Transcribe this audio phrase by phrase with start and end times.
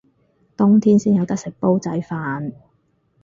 [0.57, 2.53] 冬天先有得食煲仔飯